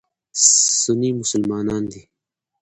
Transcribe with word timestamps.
سني 0.81 1.09
مسلمانان 1.19 1.83
دي. 1.91 2.01